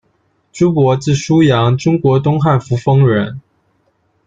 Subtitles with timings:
[0.51, 3.39] 朱勃，字叔阳，中国东汉扶风人。